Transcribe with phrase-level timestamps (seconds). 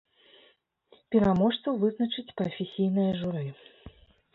[1.15, 3.49] Пераможцаў вызначыць прафесійнае журы.